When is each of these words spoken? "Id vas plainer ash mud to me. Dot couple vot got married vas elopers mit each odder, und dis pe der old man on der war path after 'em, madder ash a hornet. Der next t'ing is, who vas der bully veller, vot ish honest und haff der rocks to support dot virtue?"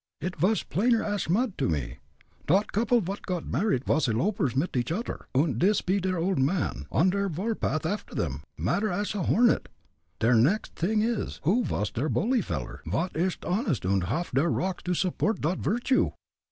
"Id 0.19 0.35
vas 0.37 0.63
plainer 0.63 1.03
ash 1.03 1.29
mud 1.29 1.55
to 1.59 1.69
me. 1.69 1.99
Dot 2.47 2.71
couple 2.71 3.01
vot 3.01 3.21
got 3.21 3.45
married 3.45 3.85
vas 3.85 4.07
elopers 4.07 4.55
mit 4.55 4.75
each 4.75 4.91
odder, 4.91 5.27
und 5.35 5.59
dis 5.59 5.81
pe 5.81 5.99
der 5.99 6.17
old 6.17 6.39
man 6.39 6.87
on 6.91 7.11
der 7.11 7.27
war 7.27 7.53
path 7.53 7.85
after 7.85 8.19
'em, 8.19 8.41
madder 8.57 8.89
ash 8.89 9.13
a 9.13 9.21
hornet. 9.21 9.69
Der 10.17 10.33
next 10.33 10.73
t'ing 10.73 11.03
is, 11.03 11.39
who 11.43 11.63
vas 11.63 11.91
der 11.91 12.09
bully 12.09 12.41
veller, 12.41 12.81
vot 12.87 13.15
ish 13.15 13.37
honest 13.45 13.85
und 13.85 14.05
haff 14.05 14.31
der 14.31 14.49
rocks 14.49 14.81
to 14.81 14.95
support 14.95 15.39
dot 15.39 15.59
virtue?" 15.59 16.09